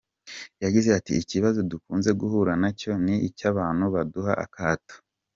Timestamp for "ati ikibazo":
0.99-1.59